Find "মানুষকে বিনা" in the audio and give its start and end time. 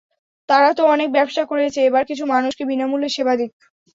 2.25-2.85